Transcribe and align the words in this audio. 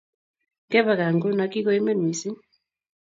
ngebe 0.67 0.93
gaa 0.99 1.13
nguno 1.15 1.43
kigoimen 1.51 1.99
misding 2.05 2.37